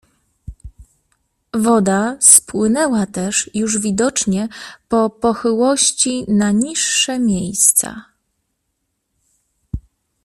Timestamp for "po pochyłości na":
4.89-6.51